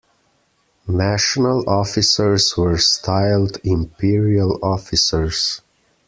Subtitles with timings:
[0.87, 5.61] National officers were styled "Imperial" officers.